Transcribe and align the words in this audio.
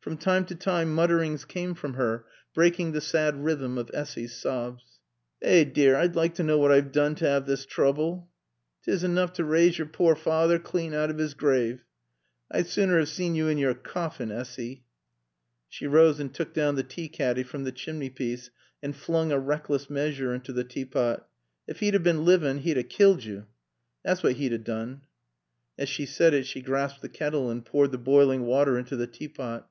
From 0.00 0.18
time 0.18 0.44
to 0.44 0.54
time 0.54 0.94
mutterings 0.94 1.46
came 1.46 1.72
from 1.74 1.94
her, 1.94 2.26
breaking 2.52 2.92
the 2.92 3.00
sad 3.00 3.42
rhythm 3.42 3.78
of 3.78 3.90
Essy's 3.94 4.36
sobs. 4.36 4.84
"Eh 5.40 5.64
dear! 5.64 5.96
I'd 5.96 6.14
like 6.14 6.34
t' 6.34 6.42
knaw 6.42 6.58
what 6.58 6.70
I've 6.70 6.92
doon 6.92 7.14
t' 7.14 7.24
ave 7.26 7.46
this 7.46 7.64
trooble!" 7.64 8.28
"'Tis 8.82 9.02
enoof 9.02 9.32
t' 9.32 9.42
raaise 9.42 9.78
yore 9.78 9.86
pore 9.88 10.14
feyther 10.14 10.58
clane 10.58 10.92
out 10.92 11.08
of 11.08 11.18
'is 11.18 11.32
graave!" 11.32 11.84
"'E'd 12.54 12.66
sooner 12.66 12.96
'ave 12.98 13.06
seed 13.06 13.34
yo 13.34 13.48
in 13.48 13.56
yore 13.56 13.72
coffin, 13.72 14.30
Assy." 14.30 14.84
She 15.70 15.86
rose 15.86 16.20
and 16.20 16.34
took 16.34 16.52
down 16.52 16.74
the 16.74 16.82
tea 16.82 17.08
caddy 17.08 17.42
from 17.42 17.64
the 17.64 17.72
chimney 17.72 18.10
piece 18.10 18.50
and 18.82 18.94
flung 18.94 19.32
a 19.32 19.38
reckless 19.38 19.88
measure 19.88 20.34
into 20.34 20.52
the 20.52 20.64
tea 20.64 20.84
pot. 20.84 21.26
"Ef 21.66 21.82
'e'd 21.82 21.94
'a 21.94 21.98
been 22.00 22.16
a 22.16 22.20
livin', 22.20 22.58
'E'd 22.58 22.76
a 22.76 22.82
killed 22.82 23.24
yo. 23.24 23.44
Thot's 24.04 24.22
what 24.22 24.36
'e'd 24.36 24.52
'a 24.52 24.58
doon." 24.58 25.00
As 25.78 25.88
she 25.88 26.04
said 26.04 26.34
it 26.34 26.44
she 26.46 26.60
grasped 26.60 27.00
the 27.00 27.08
kettle 27.08 27.48
and 27.48 27.64
poured 27.64 27.90
the 27.90 27.96
boiling 27.96 28.42
water 28.44 28.76
into 28.78 28.96
the 28.96 29.06
tea 29.06 29.28
pot. 29.28 29.66